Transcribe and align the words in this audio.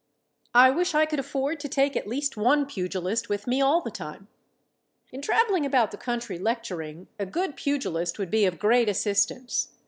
I 0.55 0.71
wish 0.71 0.95
I 0.95 1.05
could 1.05 1.19
afford 1.19 1.59
to 1.59 1.69
take 1.69 1.95
at 1.95 2.07
least 2.07 2.35
one 2.35 2.65
pugilist 2.65 3.29
with 3.29 3.45
me 3.45 3.61
all 3.61 3.81
the 3.81 3.91
time. 3.91 4.29
In 5.11 5.21
traveling 5.21 5.63
about 5.63 5.91
the 5.91 5.95
country 5.97 6.39
lecturing, 6.39 7.07
a 7.19 7.25
good 7.27 7.55
pugilist 7.55 8.17
would 8.17 8.31
be 8.31 8.45
of 8.45 8.57
great 8.57 8.89
assistance. 8.89 9.69